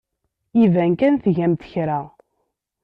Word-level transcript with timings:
Iban 0.63 0.93
kan 0.99 1.15
tgamt 1.23 1.63
kra. 1.71 1.99